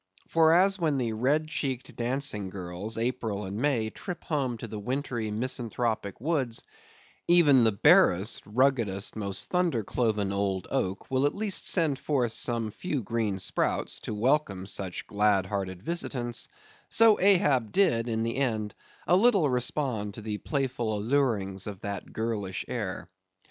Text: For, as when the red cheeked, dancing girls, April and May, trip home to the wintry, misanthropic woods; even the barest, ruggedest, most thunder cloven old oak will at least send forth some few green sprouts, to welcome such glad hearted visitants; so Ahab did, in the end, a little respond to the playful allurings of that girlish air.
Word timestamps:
For, 0.29 0.51
as 0.51 0.79
when 0.79 0.97
the 0.97 1.13
red 1.13 1.47
cheeked, 1.47 1.95
dancing 1.95 2.49
girls, 2.49 2.97
April 2.97 3.45
and 3.45 3.57
May, 3.57 3.91
trip 3.91 4.23
home 4.23 4.57
to 4.57 4.67
the 4.67 4.79
wintry, 4.79 5.29
misanthropic 5.29 6.19
woods; 6.19 6.63
even 7.27 7.63
the 7.63 7.71
barest, 7.71 8.41
ruggedest, 8.47 9.15
most 9.15 9.49
thunder 9.51 9.83
cloven 9.83 10.33
old 10.33 10.67
oak 10.71 11.11
will 11.11 11.27
at 11.27 11.35
least 11.35 11.67
send 11.67 11.99
forth 11.99 12.31
some 12.31 12.71
few 12.71 13.03
green 13.03 13.37
sprouts, 13.37 13.99
to 13.99 14.15
welcome 14.15 14.65
such 14.65 15.05
glad 15.05 15.45
hearted 15.45 15.83
visitants; 15.83 16.47
so 16.89 17.19
Ahab 17.19 17.71
did, 17.71 18.07
in 18.09 18.23
the 18.23 18.37
end, 18.37 18.73
a 19.05 19.15
little 19.15 19.51
respond 19.51 20.15
to 20.15 20.21
the 20.23 20.39
playful 20.39 20.97
allurings 20.97 21.67
of 21.67 21.79
that 21.81 22.11
girlish 22.11 22.65
air. 22.67 23.07